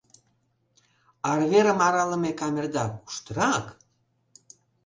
—Арверым 1.31 1.79
аралыме 1.87 2.31
камерда 2.39 2.85
куштырак? 3.05 3.65